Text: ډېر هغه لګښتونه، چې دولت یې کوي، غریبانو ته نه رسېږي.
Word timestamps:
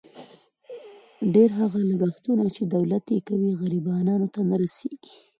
ډېر 1.33 1.49
هغه 1.59 1.79
لګښتونه، 1.89 2.45
چې 2.55 2.63
دولت 2.75 3.05
یې 3.13 3.19
کوي، 3.27 3.51
غریبانو 3.61 4.25
ته 4.33 4.41
نه 4.49 4.55
رسېږي. 4.61 5.13